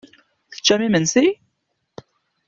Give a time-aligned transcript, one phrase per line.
[0.53, 1.25] Teččam imensi?